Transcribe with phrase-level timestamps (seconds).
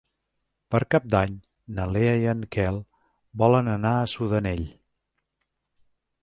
[0.75, 1.35] Per Cap d'Any
[1.79, 2.79] na Lea i en Quel
[3.43, 4.65] volen anar a Sudanell.